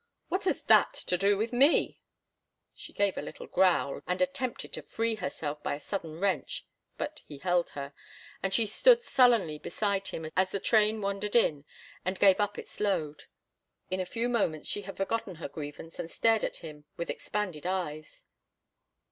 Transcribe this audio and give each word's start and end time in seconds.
"What 0.29 0.45
has 0.45 0.63
that 0.63 0.93
to 0.93 1.15
do 1.15 1.37
with 1.37 1.53
me?" 1.53 1.99
She 2.73 2.91
gave 2.91 3.19
a 3.19 3.21
little 3.21 3.45
growl 3.45 4.01
and 4.07 4.19
attempted 4.19 4.73
to 4.73 4.81
free 4.81 5.13
herself 5.13 5.61
by 5.61 5.75
a 5.75 5.79
sudden 5.79 6.19
wrench, 6.19 6.65
but 6.97 7.21
he 7.27 7.37
held 7.37 7.69
her, 7.77 7.93
and 8.41 8.51
she 8.51 8.65
stood 8.65 9.03
sullenly 9.03 9.59
beside 9.59 10.07
him 10.07 10.25
as 10.35 10.49
the 10.49 10.59
train 10.59 11.01
wandered 11.01 11.35
in 11.35 11.65
and 12.03 12.17
gave 12.17 12.39
up 12.39 12.57
its 12.57 12.79
load. 12.79 13.25
In 13.91 13.99
a 13.99 14.05
few 14.07 14.27
moments 14.27 14.67
she 14.67 14.81
had 14.81 14.97
forgotten 14.97 15.35
her 15.35 15.47
grievance 15.47 15.99
and 15.99 16.09
stared 16.09 16.43
at 16.43 16.57
him 16.65 16.85
with 16.97 17.11
expanded 17.11 17.67
eyes. 17.67 18.23